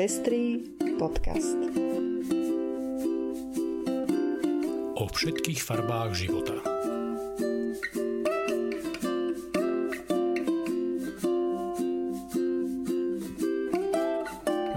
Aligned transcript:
Pestrý 0.00 0.64
podcast. 0.96 1.60
O 4.96 5.04
všetkých 5.04 5.60
farbách 5.60 6.16
života. 6.16 6.56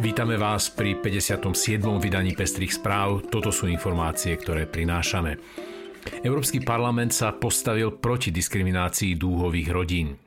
Vítame 0.03 0.35
vás 0.35 0.67
pri 0.67 0.99
57. 0.99 1.39
vydaní 2.03 2.35
Pestrých 2.35 2.75
správ. 2.75 3.23
Toto 3.31 3.47
sú 3.55 3.71
informácie, 3.71 4.35
ktoré 4.35 4.67
prinášame. 4.67 5.39
Európsky 6.19 6.59
parlament 6.59 7.15
sa 7.15 7.31
postavil 7.31 7.95
proti 7.95 8.27
diskriminácii 8.27 9.15
dúhových 9.15 9.71
rodín. 9.71 10.19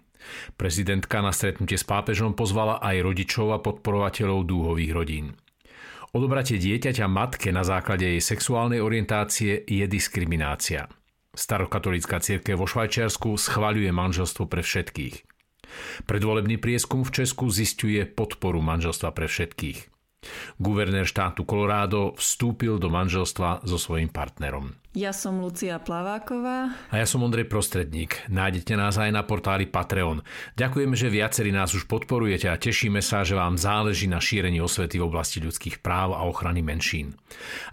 Prezidentka 0.55 1.23
na 1.23 1.31
stretnutie 1.31 1.77
s 1.77 1.85
pápežom 1.85 2.37
pozvala 2.37 2.83
aj 2.83 3.03
rodičov 3.03 3.53
a 3.55 3.63
podporovateľov 3.63 4.47
dúhových 4.47 4.93
rodín. 4.93 5.27
Odobratie 6.17 6.57
dieťaťa 6.57 7.07
matke 7.11 7.53
na 7.53 7.67
základe 7.67 8.07
jej 8.07 8.23
sexuálnej 8.23 8.81
orientácie 8.81 9.67
je 9.67 9.85
diskriminácia. 9.85 10.89
Starokatolická 11.37 12.23
církev 12.25 12.57
vo 12.57 12.65
Švajčiarsku 12.65 13.37
schvaľuje 13.37 13.93
manželstvo 13.93 14.49
pre 14.49 14.65
všetkých. 14.65 15.17
Predvolebný 16.09 16.57
prieskum 16.57 17.05
v 17.05 17.21
Česku 17.21 17.53
zistuje 17.53 18.07
podporu 18.09 18.65
manželstva 18.65 19.13
pre 19.13 19.29
všetkých. 19.29 19.96
Guvernér 20.57 21.05
štátu 21.05 21.45
Colorado 21.45 22.17
vstúpil 22.17 22.81
do 22.81 22.89
manželstva 22.89 23.65
so 23.69 23.77
svojím 23.77 24.09
partnerom. 24.09 24.73
Ja 24.97 25.13
som 25.13 25.45
Lucia 25.45 25.77
Plaváková. 25.77 26.73
A 26.89 26.95
ja 26.97 27.05
som 27.05 27.21
Ondrej 27.21 27.45
Prostredník. 27.53 28.25
Nájdete 28.33 28.81
nás 28.81 28.97
aj 28.97 29.13
na 29.13 29.21
portáli 29.29 29.69
Patreon. 29.69 30.25
Ďakujeme, 30.57 30.97
že 30.97 31.13
viacerí 31.13 31.53
nás 31.53 31.77
už 31.77 31.85
podporujete 31.85 32.49
a 32.49 32.57
tešíme 32.57 33.05
sa, 33.05 33.21
že 33.21 33.37
vám 33.37 33.61
záleží 33.61 34.09
na 34.09 34.17
šírení 34.17 34.57
osvety 34.65 34.97
v 34.97 35.05
oblasti 35.05 35.45
ľudských 35.45 35.85
práv 35.85 36.17
a 36.17 36.25
ochrany 36.25 36.65
menšín. 36.65 37.21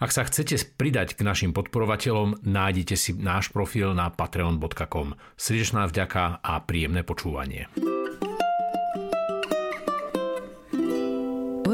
Ak 0.04 0.12
sa 0.12 0.28
chcete 0.28 0.76
pridať 0.76 1.16
k 1.16 1.24
našim 1.24 1.56
podporovateľom, 1.56 2.44
nájdete 2.44 3.00
si 3.00 3.16
náš 3.16 3.56
profil 3.56 3.96
na 3.96 4.12
patreon.com. 4.12 5.16
Srdečná 5.40 5.88
vďaka 5.88 6.44
a 6.44 6.60
príjemné 6.60 7.08
počúvanie. 7.08 7.72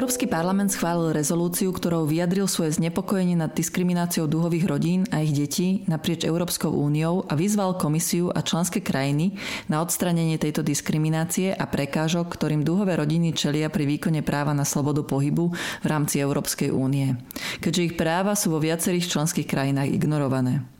Európsky 0.09 0.25
parlament 0.25 0.73
schválil 0.73 1.13
rezolúciu, 1.13 1.69
ktorou 1.69 2.09
vyjadril 2.09 2.49
svoje 2.49 2.81
znepokojenie 2.81 3.37
nad 3.37 3.53
diskrimináciou 3.53 4.25
dúhových 4.25 4.65
rodín 4.65 5.05
a 5.13 5.21
ich 5.21 5.37
detí 5.37 5.85
naprieč 5.85 6.25
Európskou 6.25 6.73
úniou 6.73 7.29
a 7.29 7.37
vyzval 7.37 7.77
komisiu 7.77 8.33
a 8.33 8.41
členské 8.41 8.81
krajiny 8.81 9.37
na 9.69 9.85
odstranenie 9.85 10.41
tejto 10.41 10.65
diskriminácie 10.65 11.53
a 11.53 11.61
prekážok, 11.69 12.25
ktorým 12.25 12.65
dúhové 12.65 12.97
rodiny 12.97 13.37
čelia 13.37 13.69
pri 13.69 13.85
výkone 13.85 14.25
práva 14.25 14.49
na 14.57 14.65
slobodu 14.65 15.05
pohybu 15.05 15.53
v 15.53 15.85
rámci 15.85 16.17
Európskej 16.25 16.73
únie, 16.73 17.13
keďže 17.61 17.93
ich 17.93 17.93
práva 17.93 18.33
sú 18.33 18.49
vo 18.49 18.57
viacerých 18.57 19.13
členských 19.13 19.45
krajinách 19.45 19.93
ignorované. 19.93 20.78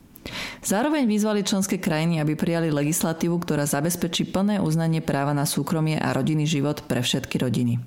Zároveň 0.64 1.06
vyzvali 1.06 1.46
členské 1.46 1.82
krajiny, 1.82 2.20
aby 2.22 2.36
prijali 2.36 2.70
legislatívu, 2.70 3.40
ktorá 3.42 3.66
zabezpečí 3.66 4.30
plné 4.30 4.60
uznanie 4.60 5.00
práva 5.00 5.34
na 5.36 5.48
súkromie 5.48 5.98
a 5.98 6.14
rodinný 6.14 6.46
život 6.46 6.86
pre 6.86 7.04
všetky 7.04 7.40
rodiny. 7.40 7.80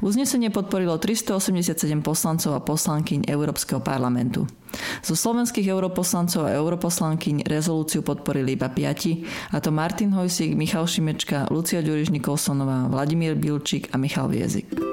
Uznesenie 0.00 0.50
podporilo 0.50 0.96
387 0.96 2.00
poslancov 2.00 2.52
a 2.56 2.64
poslankyň 2.64 3.28
Európskeho 3.28 3.78
parlamentu. 3.84 4.48
Zo 5.02 5.18
slovenských 5.18 5.66
europoslancov 5.66 6.46
a 6.46 6.54
europoslankyň 6.54 7.46
rezolúciu 7.46 8.06
podporili 8.06 8.54
iba 8.54 8.70
piati, 8.70 9.26
a 9.50 9.58
to 9.58 9.74
Martin 9.74 10.14
Hojsík, 10.14 10.54
Michal 10.54 10.86
Šimečka, 10.86 11.50
Lucia 11.50 11.82
Ďuriš 11.82 12.14
Nikolsonová, 12.14 12.86
Vladimír 12.86 13.34
Bilčík 13.34 13.90
a 13.90 13.98
Michal 13.98 14.30
Viezik. 14.30 14.89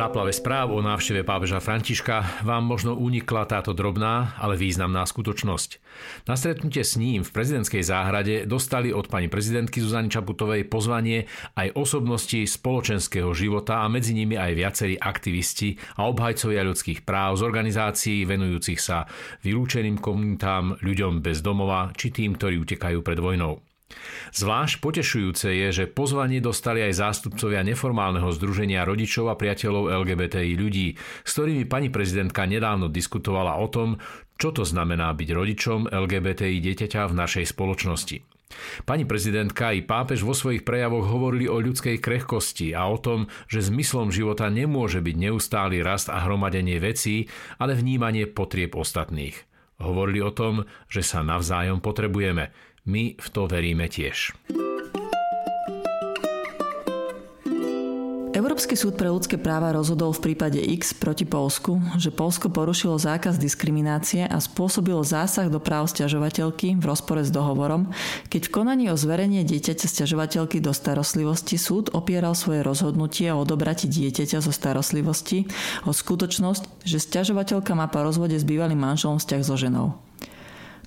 Záplave 0.00 0.32
správ 0.32 0.72
o 0.72 0.80
návšteve 0.80 1.28
pápeža 1.28 1.60
Františka 1.60 2.40
vám 2.40 2.64
možno 2.64 2.96
unikla 2.96 3.44
táto 3.44 3.76
drobná, 3.76 4.32
ale 4.40 4.56
významná 4.56 5.04
skutočnosť. 5.04 5.76
Na 6.24 6.40
stretnutie 6.40 6.80
s 6.80 6.96
ním 6.96 7.20
v 7.20 7.28
prezidentskej 7.28 7.84
záhrade 7.84 8.48
dostali 8.48 8.96
od 8.96 9.12
pani 9.12 9.28
prezidentky 9.28 9.84
Zuzany 9.84 10.08
Čaputovej 10.08 10.64
pozvanie 10.72 11.28
aj 11.52 11.76
osobnosti 11.76 12.48
spoločenského 12.48 13.28
života 13.36 13.84
a 13.84 13.92
medzi 13.92 14.16
nimi 14.16 14.40
aj 14.40 14.56
viacerí 14.56 14.96
aktivisti 14.96 15.76
a 16.00 16.08
obhajcovia 16.08 16.64
ľudských 16.64 17.04
práv 17.04 17.36
z 17.36 17.44
organizácií 17.44 18.24
venujúcich 18.24 18.80
sa 18.80 19.04
vylúčeným 19.44 20.00
komunitám, 20.00 20.80
ľuďom 20.80 21.20
bez 21.20 21.44
domova 21.44 21.92
či 21.92 22.08
tým, 22.08 22.40
ktorí 22.40 22.56
utekajú 22.56 23.04
pred 23.04 23.20
vojnou. 23.20 23.69
Zvlášť 24.30 24.78
potešujúce 24.78 25.50
je, 25.50 25.68
že 25.74 25.90
pozvanie 25.90 26.38
dostali 26.38 26.80
aj 26.86 27.02
zástupcovia 27.02 27.66
neformálneho 27.66 28.30
združenia 28.30 28.86
rodičov 28.86 29.28
a 29.30 29.34
priateľov 29.34 29.90
LGBTI 30.06 30.54
ľudí, 30.54 30.94
s 31.26 31.30
ktorými 31.34 31.66
pani 31.66 31.90
prezidentka 31.90 32.46
nedávno 32.46 32.86
diskutovala 32.86 33.58
o 33.58 33.66
tom, 33.66 33.98
čo 34.38 34.54
to 34.54 34.62
znamená 34.62 35.12
byť 35.12 35.28
rodičom 35.34 35.80
LGBTI 35.90 36.62
dieťaťa 36.62 37.10
v 37.10 37.14
našej 37.18 37.44
spoločnosti. 37.50 38.18
Pani 38.82 39.06
prezidentka 39.06 39.70
i 39.70 39.86
pápež 39.86 40.26
vo 40.26 40.34
svojich 40.34 40.66
prejavoch 40.66 41.06
hovorili 41.06 41.46
o 41.46 41.62
ľudskej 41.62 42.02
krehkosti 42.02 42.74
a 42.74 42.90
o 42.90 42.98
tom, 42.98 43.30
že 43.46 43.62
zmyslom 43.62 44.10
života 44.10 44.50
nemôže 44.50 44.98
byť 44.98 45.16
neustály 45.16 45.78
rast 45.86 46.10
a 46.10 46.18
hromadenie 46.26 46.82
vecí, 46.82 47.30
ale 47.62 47.78
vnímanie 47.78 48.26
potrieb 48.26 48.74
ostatných. 48.74 49.38
Hovorili 49.80 50.20
o 50.20 50.34
tom, 50.34 50.66
že 50.90 51.00
sa 51.00 51.22
navzájom 51.22 51.78
potrebujeme– 51.78 52.50
my 52.90 53.14
v 53.14 53.26
to 53.30 53.46
veríme 53.46 53.86
tiež. 53.86 54.34
Európsky 58.30 58.72
súd 58.72 58.96
pre 58.96 59.12
ľudské 59.12 59.36
práva 59.36 59.74
rozhodol 59.74 60.16
v 60.16 60.32
prípade 60.32 60.58
X 60.58 60.96
proti 60.96 61.28
Polsku, 61.28 61.76
že 62.00 62.08
Polsko 62.08 62.48
porušilo 62.48 62.96
zákaz 62.96 63.36
diskriminácie 63.36 64.24
a 64.24 64.38
spôsobilo 64.40 65.04
zásah 65.04 65.46
do 65.52 65.60
práv 65.60 65.92
sťažovateľky 65.92 66.78
v 66.78 66.84
rozpore 66.84 67.20
s 67.20 67.28
dohovorom, 67.28 67.92
keď 68.32 68.48
v 68.48 68.52
konaní 68.54 68.86
o 68.88 68.96
zverenie 68.96 69.44
dieťaťa 69.44 69.86
sťažovateľky 69.86 70.58
do 70.64 70.72
starostlivosti 70.72 71.60
súd 71.60 71.92
opieral 71.92 72.32
svoje 72.32 72.64
rozhodnutie 72.64 73.28
o 73.28 73.44
odobrati 73.44 73.86
dieťaťa 73.86 74.40
zo 74.40 74.52
starostlivosti 74.56 75.44
o 75.84 75.92
skutočnosť, 75.92 76.82
že 76.82 76.96
sťažovateľka 76.96 77.76
má 77.76 77.92
po 77.92 78.02
rozvode 78.02 78.40
s 78.40 78.46
bývalým 78.46 78.80
manželom 78.80 79.20
vzťah 79.20 79.42
so 79.44 79.54
ženou. 79.60 80.09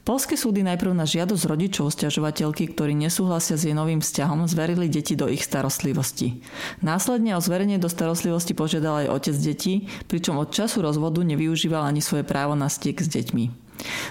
Polské 0.04 0.36
súdy 0.36 0.68
najprv 0.68 0.92
na 0.92 1.08
žiadosť 1.08 1.48
rodičov 1.48 1.88
sťažovateľky, 1.96 2.76
ktorí 2.76 2.92
nesúhlasia 2.92 3.56
s 3.56 3.64
jej 3.64 3.72
novým 3.72 4.04
vzťahom, 4.04 4.52
zverili 4.52 4.92
deti 4.92 5.16
do 5.16 5.32
ich 5.32 5.48
starostlivosti. 5.48 6.44
Následne 6.84 7.40
o 7.40 7.42
zverenie 7.42 7.80
do 7.80 7.88
starostlivosti 7.88 8.52
požiadal 8.52 9.08
aj 9.08 9.12
otec 9.16 9.36
detí, 9.40 9.74
pričom 10.12 10.44
od 10.44 10.52
času 10.52 10.84
rozvodu 10.84 11.24
nevyužíval 11.24 11.88
ani 11.88 12.04
svoje 12.04 12.28
právo 12.28 12.52
na 12.52 12.68
styk 12.68 13.00
s 13.00 13.08
deťmi. 13.08 13.64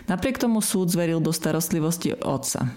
Napriek 0.08 0.40
tomu 0.40 0.64
súd 0.64 0.88
zveril 0.88 1.20
do 1.20 1.28
starostlivosti 1.28 2.16
otca. 2.24 2.72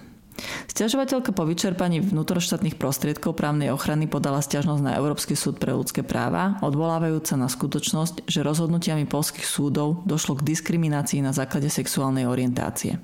Sťažovateľka 0.67 1.31
po 1.31 1.47
vyčerpaní 1.47 2.03
vnútroštátnych 2.03 2.75
prostriedkov 2.75 3.39
právnej 3.39 3.71
ochrany 3.71 4.11
podala 4.11 4.43
stiažnosť 4.43 4.83
na 4.83 4.95
Európsky 4.99 5.33
súd 5.33 5.55
pre 5.57 5.71
ľudské 5.71 6.03
práva, 6.03 6.59
odvolávajúca 6.59 7.39
na 7.39 7.47
skutočnosť, 7.47 8.27
že 8.27 8.43
rozhodnutiami 8.43 9.07
polských 9.07 9.47
súdov 9.47 10.03
došlo 10.03 10.35
k 10.35 10.47
diskriminácii 10.51 11.23
na 11.23 11.31
základe 11.31 11.71
sexuálnej 11.71 12.27
orientácie. 12.27 12.99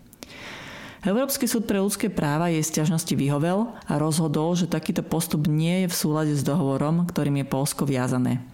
Európsky 1.02 1.50
súd 1.50 1.66
pre 1.66 1.81
ľudské 1.81 2.14
práva 2.14 2.53
jej 2.53 2.62
stiažnosti 2.62 3.18
vyhovel 3.18 3.74
a 3.90 3.98
rozhodol, 3.98 4.53
že 4.53 4.69
takýto 4.69 5.02
postup 5.02 5.50
nie 5.50 5.86
je 5.86 5.88
v 5.90 5.98
súlade 5.98 6.34
s 6.38 6.46
dohovorom, 6.46 7.09
ktorým 7.09 7.42
je 7.42 7.50
Polsko 7.50 7.90
viazané. 7.90 8.46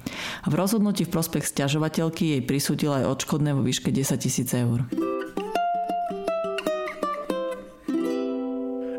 V 0.47 0.55
rozhodnutí 0.55 1.03
v 1.03 1.11
prospech 1.11 1.43
stiažovateľky 1.43 2.39
jej 2.39 2.41
prisúdil 2.47 2.95
aj 2.95 3.19
odškodné 3.19 3.51
vo 3.51 3.67
výške 3.67 3.91
10 3.91 4.23
tisíc 4.23 4.47
eur. 4.55 4.87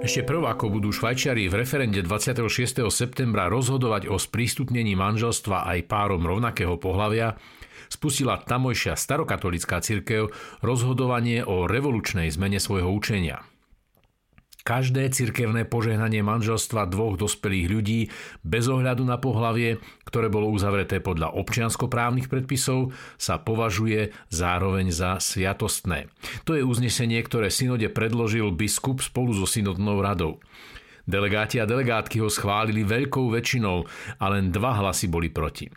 Ešte 0.08 0.24
prv, 0.24 0.40
ako 0.48 0.72
budú 0.72 0.88
Švajčiari 0.88 1.52
v 1.52 1.60
referende 1.60 2.00
26. 2.00 2.48
septembra 2.88 3.44
rozhodovať 3.52 4.08
o 4.08 4.16
sprístupnení 4.16 4.96
manželstva 4.96 5.68
aj 5.68 5.84
párom 5.84 6.24
rovnakého 6.24 6.80
pohľavia, 6.80 7.36
spustila 7.92 8.40
tamojšia 8.40 8.96
starokatolická 8.96 9.84
cirkev 9.84 10.32
rozhodovanie 10.64 11.44
o 11.44 11.68
revolučnej 11.68 12.32
zmene 12.32 12.56
svojho 12.56 12.88
učenia– 12.88 13.44
Každé 14.68 15.08
cirkevné 15.16 15.64
požehnanie 15.64 16.20
manželstva 16.20 16.92
dvoch 16.92 17.16
dospelých 17.16 17.66
ľudí 17.72 18.00
bez 18.44 18.68
ohľadu 18.68 19.00
na 19.00 19.16
pohlavie, 19.16 19.80
ktoré 20.04 20.28
bolo 20.28 20.52
uzavreté 20.52 21.00
podľa 21.00 21.32
občianskoprávnych 21.40 22.28
predpisov, 22.28 22.92
sa 23.16 23.40
považuje 23.40 24.12
zároveň 24.28 24.92
za 24.92 25.24
sviatostné. 25.24 26.12
To 26.44 26.52
je 26.52 26.60
uznesenie, 26.60 27.16
ktoré 27.24 27.48
synode 27.48 27.88
predložil 27.88 28.52
biskup 28.52 29.00
spolu 29.00 29.32
so 29.32 29.48
synodnou 29.48 30.04
radou. 30.04 30.36
Delegáti 31.08 31.56
a 31.56 31.64
delegátky 31.64 32.20
ho 32.20 32.28
schválili 32.28 32.84
veľkou 32.84 33.24
väčšinou 33.32 33.88
a 34.20 34.24
len 34.28 34.52
dva 34.52 34.84
hlasy 34.84 35.08
boli 35.08 35.32
proti. 35.32 35.72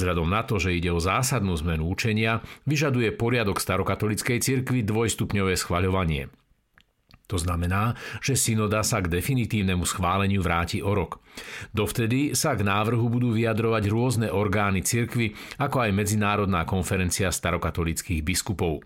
Vzhľadom 0.00 0.32
na 0.32 0.48
to, 0.48 0.56
že 0.56 0.72
ide 0.72 0.88
o 0.88 0.96
zásadnú 0.96 1.52
zmenu 1.60 1.92
učenia, 1.92 2.40
vyžaduje 2.64 3.12
poriadok 3.12 3.60
starokatolickej 3.60 4.40
cirkvi 4.40 4.80
dvojstupňové 4.80 5.60
schvaľovanie– 5.60 6.32
To 7.32 7.40
znamená, 7.40 7.96
že 8.20 8.36
synoda 8.36 8.84
sa 8.84 9.00
k 9.00 9.08
definitívnemu 9.08 9.88
schváleniu 9.88 10.44
vráti 10.44 10.84
o 10.84 10.92
rok. 10.92 11.24
Dovtedy 11.72 12.36
sa 12.36 12.52
k 12.52 12.62
návrhu 12.62 13.08
budú 13.08 13.32
vyjadrovať 13.32 13.84
rôzne 13.88 14.28
orgány 14.28 14.84
cirkvy, 14.84 15.32
ako 15.56 15.88
aj 15.88 15.96
Medzinárodná 15.96 16.68
konferencia 16.68 17.32
starokatolických 17.32 18.20
biskupov. 18.20 18.84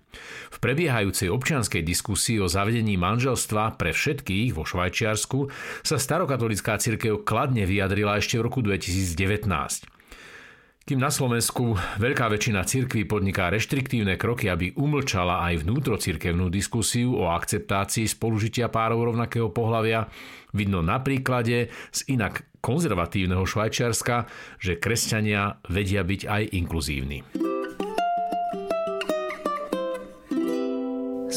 V 0.55 0.56
prebiehajúcej 0.62 1.29
občianskej 1.35 1.82
diskusii 1.82 2.38
o 2.38 2.46
zavedení 2.46 2.94
manželstva 2.94 3.75
pre 3.75 3.90
všetkých 3.90 4.55
vo 4.55 4.62
Švajčiarsku 4.62 5.50
sa 5.82 5.99
starokatolická 5.99 6.79
cirkev 6.79 7.26
kladne 7.26 7.67
vyjadrila 7.67 8.23
ešte 8.23 8.38
v 8.38 8.46
roku 8.46 8.62
2019. 8.62 9.98
Kým 10.88 11.05
na 11.05 11.12
Slovensku 11.12 11.76
veľká 12.00 12.32
väčšina 12.32 12.64
cirkví 12.64 13.05
podniká 13.05 13.52
reštriktívne 13.52 14.17
kroky, 14.17 14.49
aby 14.49 14.73
umlčala 14.73 15.44
aj 15.44 15.69
vnútrocirkevnú 15.69 16.49
diskusiu 16.49 17.12
o 17.12 17.29
akceptácii 17.29 18.08
spolužitia 18.08 18.73
párov 18.73 19.12
rovnakého 19.12 19.52
pohľavia, 19.52 20.08
vidno 20.56 20.81
na 20.81 20.96
príklade 21.05 21.69
z 21.93 22.00
inak 22.08 22.49
konzervatívneho 22.64 23.44
Švajčiarska, 23.44 24.32
že 24.64 24.81
kresťania 24.81 25.61
vedia 25.69 26.00
byť 26.00 26.25
aj 26.25 26.43
inkluzívni. 26.56 27.20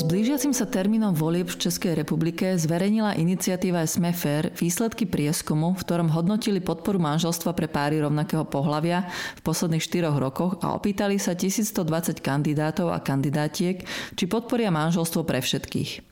S 0.02 0.10
blížiacim 0.10 0.50
sa 0.50 0.66
termínom 0.66 1.14
volieb 1.14 1.46
v 1.46 1.62
Českej 1.62 1.94
republike 1.94 2.58
zverejnila 2.58 3.22
iniciatíva 3.22 3.86
SMEFER 3.86 4.50
výsledky 4.58 5.06
prieskumu, 5.06 5.78
v 5.78 5.84
ktorom 5.86 6.10
hodnotili 6.10 6.58
podporu 6.58 6.98
manželstva 6.98 7.54
pre 7.54 7.70
páry 7.70 8.02
rovnakého 8.02 8.42
pohľavia 8.50 9.06
v 9.38 9.42
posledných 9.46 9.86
4 9.86 10.10
rokoch 10.18 10.58
a 10.66 10.74
opýtali 10.74 11.22
sa 11.22 11.38
1120 11.38 12.18
kandidátov 12.18 12.90
a 12.90 12.98
kandidátiek, 12.98 13.86
či 14.18 14.26
podporia 14.26 14.74
manželstvo 14.74 15.22
pre 15.22 15.38
všetkých. 15.38 16.11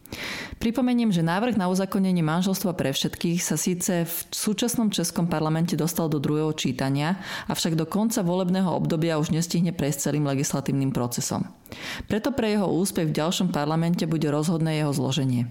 Pripomeniem, 0.59 1.13
že 1.13 1.23
návrh 1.23 1.55
na 1.55 1.71
uzakonenie 1.71 2.19
manželstva 2.19 2.75
pre 2.75 2.91
všetkých 2.91 3.39
sa 3.39 3.55
síce 3.55 4.03
v 4.03 4.15
súčasnom 4.27 4.91
Českom 4.91 5.29
parlamente 5.31 5.79
dostal 5.79 6.11
do 6.11 6.19
druhého 6.19 6.51
čítania, 6.51 7.15
avšak 7.47 7.79
do 7.79 7.87
konca 7.87 8.19
volebného 8.19 8.67
obdobia 8.67 9.21
už 9.21 9.31
nestihne 9.31 9.71
prejsť 9.71 10.11
celým 10.11 10.27
legislatívnym 10.27 10.91
procesom. 10.91 11.47
Preto 12.11 12.35
pre 12.35 12.57
jeho 12.57 12.67
úspech 12.67 13.07
v 13.07 13.17
ďalšom 13.23 13.55
parlamente 13.55 14.03
bude 14.03 14.27
rozhodné 14.27 14.83
jeho 14.83 14.91
zloženie. 14.91 15.47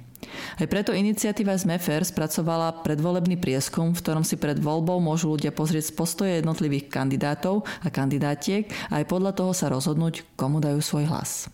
Aj 0.59 0.67
preto 0.67 0.91
iniciatíva 0.93 1.57
ZMFR 1.57 2.05
spracovala 2.05 2.83
predvolebný 2.85 3.39
prieskum, 3.39 3.95
v 3.95 4.03
ktorom 4.03 4.27
si 4.27 4.37
pred 4.37 4.59
voľbou 4.59 4.99
môžu 4.99 5.33
ľudia 5.33 5.55
pozrieť 5.55 5.89
z 5.89 5.97
postoje 5.97 6.33
jednotlivých 6.43 6.91
kandidátov 6.91 7.65
a 7.81 7.89
kandidátiek 7.89 8.69
a 8.93 9.01
aj 9.01 9.09
podľa 9.09 9.33
toho 9.33 9.53
sa 9.55 9.71
rozhodnúť, 9.71 10.27
komu 10.35 10.59
dajú 10.61 10.83
svoj 10.83 11.07
hlas. 11.09 11.49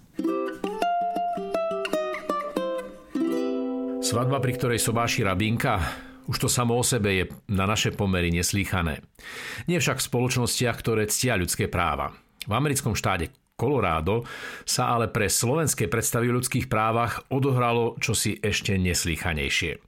Svadba, 4.15 4.39
pri 4.39 4.55
ktorej 4.55 4.79
sobáši 4.79 5.27
rabínka, 5.27 5.75
už 6.31 6.47
to 6.47 6.47
samo 6.47 6.79
o 6.79 6.87
sebe 6.87 7.19
je 7.19 7.25
na 7.51 7.67
naše 7.67 7.91
pomery 7.91 8.31
neslýchané. 8.31 9.03
Nie 9.67 9.83
však 9.83 9.99
v 9.99 10.07
spoločnostiach, 10.07 10.77
ktoré 10.79 11.11
ctia 11.11 11.35
ľudské 11.35 11.67
práva. 11.67 12.15
V 12.47 12.55
americkom 12.55 12.95
štáte 12.95 13.35
Colorado 13.59 14.23
sa 14.63 14.95
ale 14.95 15.11
pre 15.11 15.27
slovenské 15.27 15.91
predstavy 15.91 16.31
o 16.31 16.39
ľudských 16.39 16.71
právach 16.71 17.27
odohralo 17.27 17.99
čosi 17.99 18.39
ešte 18.39 18.79
neslýchanejšie. 18.79 19.83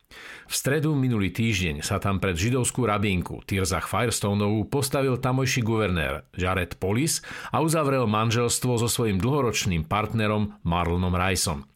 V 0.50 0.54
stredu 0.58 0.98
minulý 0.98 1.30
týždeň 1.30 1.86
sa 1.86 2.02
tam 2.02 2.18
pred 2.18 2.34
židovskú 2.34 2.82
rabínku 2.82 3.46
Tirzach 3.46 3.86
Firestoneovú 3.86 4.66
postavil 4.66 5.22
tamojší 5.22 5.62
guvernér 5.62 6.26
Jared 6.34 6.74
Polis 6.82 7.22
a 7.54 7.62
uzavrel 7.62 8.10
manželstvo 8.10 8.74
so 8.74 8.90
svojím 8.90 9.22
dlhoročným 9.22 9.86
partnerom 9.86 10.58
Marlonom 10.66 11.14
Riceom. 11.14 11.75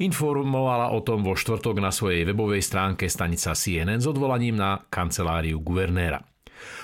Informovala 0.00 0.92
o 0.92 1.04
tom 1.04 1.24
vo 1.24 1.36
štvrtok 1.36 1.80
na 1.80 1.92
svojej 1.92 2.24
webovej 2.24 2.64
stránke 2.64 3.06
stanica 3.08 3.52
CNN 3.52 4.00
s 4.00 4.06
odvolaním 4.08 4.56
na 4.56 4.80
kanceláriu 4.88 5.60
guvernéra. 5.60 6.24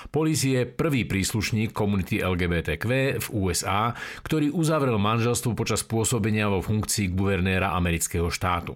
Polis 0.09 0.41
je 0.41 0.65
prvý 0.65 1.05
príslušník 1.05 1.69
komunity 1.69 2.23
LGBTQ 2.23 2.85
v 3.21 3.27
USA, 3.37 3.93
ktorý 4.25 4.49
uzavrel 4.49 4.97
manželstvo 4.97 5.53
počas 5.53 5.85
pôsobenia 5.85 6.49
vo 6.49 6.65
funkcii 6.65 7.13
guvernéra 7.13 7.77
amerického 7.77 8.31
štátu. 8.33 8.73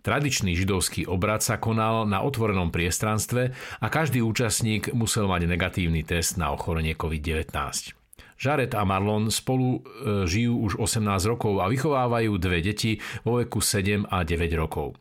Tradičný 0.00 0.56
židovský 0.56 1.04
obrad 1.04 1.44
sa 1.44 1.60
konal 1.60 2.08
na 2.08 2.24
otvorenom 2.24 2.72
priestranstve 2.72 3.52
a 3.84 3.86
každý 3.92 4.24
účastník 4.24 4.96
musel 4.96 5.28
mať 5.28 5.44
negatívny 5.44 6.00
test 6.08 6.40
na 6.40 6.56
ochorenie 6.56 6.96
COVID-19. 6.96 7.99
Žaret 8.40 8.72
a 8.72 8.88
Marlon 8.88 9.28
spolu 9.28 9.84
e, 9.84 10.24
žijú 10.24 10.64
už 10.64 10.72
18 10.80 11.04
rokov 11.28 11.60
a 11.60 11.68
vychovávajú 11.68 12.40
dve 12.40 12.64
deti 12.64 12.96
vo 13.20 13.36
veku 13.36 13.60
7 13.60 14.08
a 14.08 14.24
9 14.24 14.48
rokov. 14.56 14.96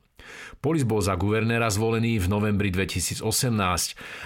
Polis 0.60 0.84
bol 0.84 1.00
za 1.00 1.16
guvernéra 1.16 1.72
zvolený 1.72 2.20
v 2.20 2.28
novembri 2.28 2.68
2018 2.68 3.24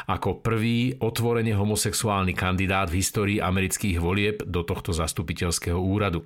ako 0.10 0.42
prvý 0.42 0.98
otvorene 0.98 1.54
homosexuálny 1.54 2.34
kandidát 2.34 2.90
v 2.90 3.06
histórii 3.06 3.38
amerických 3.38 4.02
volieb 4.02 4.42
do 4.50 4.66
tohto 4.66 4.90
zastupiteľského 4.90 5.78
úradu. 5.78 6.26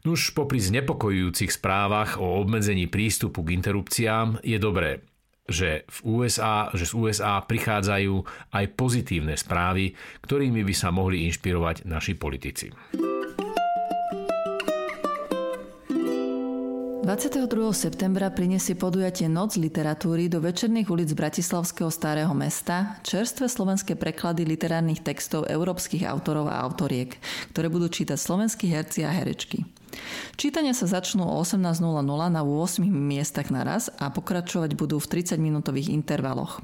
Nuž 0.00 0.32
popri 0.32 0.56
znepokojujúcich 0.56 1.52
správach 1.52 2.16
o 2.16 2.40
obmedzení 2.40 2.88
prístupu 2.88 3.44
k 3.44 3.60
interrupciám 3.60 4.40
je 4.40 4.56
dobré, 4.56 5.04
že, 5.50 5.84
v 5.90 5.98
USA, 6.22 6.70
že 6.72 6.86
z 6.86 6.94
USA 6.94 7.42
prichádzajú 7.42 8.14
aj 8.54 8.64
pozitívne 8.78 9.34
správy, 9.34 9.92
ktorými 10.22 10.62
by 10.62 10.74
sa 10.74 10.94
mohli 10.94 11.26
inšpirovať 11.26 11.84
naši 11.84 12.14
politici. 12.14 12.70
22. 17.10 17.74
septembra 17.74 18.30
prinesie 18.30 18.78
podujatie 18.78 19.26
Noc 19.26 19.58
literatúry 19.58 20.30
do 20.30 20.38
večerných 20.38 20.94
ulic 20.94 21.10
Bratislavského 21.10 21.90
starého 21.90 22.30
mesta 22.38 23.02
čerstvé 23.02 23.50
slovenské 23.50 23.98
preklady 23.98 24.46
literárnych 24.46 25.02
textov 25.02 25.42
európskych 25.50 26.06
autorov 26.06 26.46
a 26.46 26.62
autoriek, 26.62 27.18
ktoré 27.50 27.66
budú 27.66 27.90
čítať 27.90 28.14
slovenskí 28.14 28.70
herci 28.70 29.02
a 29.02 29.10
herečky. 29.10 29.66
Čítania 30.36 30.72
sa 30.72 30.88
začnú 30.88 31.26
o 31.26 31.36
18.00 31.42 31.80
na 32.30 32.42
8 32.42 32.84
miestach 32.86 33.52
naraz 33.52 33.92
a 33.98 34.08
pokračovať 34.08 34.74
budú 34.78 34.96
v 35.02 35.20
30-minútových 35.20 35.92
intervaloch. 35.92 36.62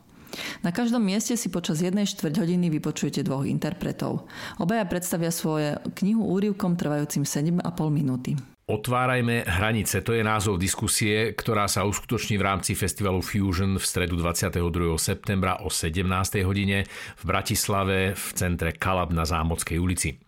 Na 0.61 0.75
každom 0.75 1.01
mieste 1.01 1.37
si 1.39 1.49
počas 1.49 1.81
jednej 1.81 2.05
štvrť 2.05 2.45
hodiny 2.45 2.69
vypočujete 2.81 3.25
dvoch 3.25 3.49
interpretov. 3.49 4.29
Obaja 4.61 4.85
predstavia 4.85 5.33
svoje 5.33 5.81
knihu 6.03 6.25
úrivkom 6.29 6.77
trvajúcim 6.77 7.25
7,5 7.25 7.63
minúty. 7.89 8.37
Otvárajme 8.67 9.47
hranice, 9.47 10.03
to 10.03 10.11
je 10.11 10.27
názov 10.27 10.59
diskusie, 10.59 11.39
ktorá 11.39 11.71
sa 11.71 11.87
uskutoční 11.87 12.35
v 12.35 12.51
rámci 12.51 12.75
festivalu 12.75 13.23
Fusion 13.23 13.79
v 13.79 13.85
stredu 13.87 14.19
22. 14.19 14.59
septembra 14.99 15.63
o 15.63 15.71
17. 15.71 16.03
hodine 16.43 16.83
v 17.15 17.23
Bratislave 17.23 18.19
v 18.19 18.27
centre 18.35 18.75
Kalab 18.75 19.15
na 19.15 19.23
Zámockej 19.23 19.79
ulici. 19.79 20.19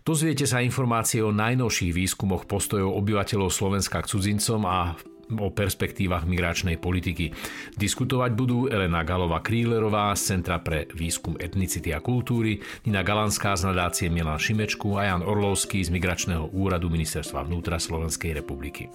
Dozviete 0.00 0.48
sa 0.48 0.64
informácie 0.64 1.20
o 1.20 1.28
najnovších 1.28 1.92
výskumoch 1.92 2.48
postojov 2.48 2.88
obyvateľov 3.04 3.52
Slovenska 3.52 4.00
k 4.00 4.16
cudzincom 4.16 4.64
a 4.64 4.96
o 5.32 5.52
perspektívach 5.52 6.28
migračnej 6.28 6.76
politiky. 6.76 7.32
Diskutovať 7.76 8.30
budú 8.36 8.66
Elena 8.68 9.04
Galová 9.06 9.40
Krílerová 9.40 10.12
z 10.18 10.34
Centra 10.34 10.60
pre 10.60 10.88
výskum 10.92 11.36
etnicity 11.40 11.92
a 11.92 12.00
kultúry, 12.00 12.60
Nina 12.84 13.04
Galanská 13.04 13.56
z 13.56 13.70
nadácie 13.70 14.08
Milan 14.12 14.40
Šimečku 14.40 14.96
a 15.00 15.08
Jan 15.08 15.22
Orlovský 15.24 15.84
z 15.84 15.90
Migračného 15.92 16.52
úradu 16.52 16.88
Ministerstva 16.88 17.46
vnútra 17.46 17.80
Slovenskej 17.80 18.36
republiky. 18.36 18.88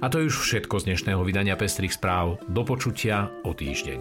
A 0.00 0.06
to 0.06 0.22
je 0.22 0.30
už 0.30 0.36
všetko 0.46 0.78
z 0.82 0.94
dnešného 0.94 1.22
vydania 1.26 1.58
Pestrých 1.58 1.94
správ. 1.98 2.38
Do 2.46 2.62
počutia 2.62 3.30
o 3.42 3.50
týždeň. 3.50 4.00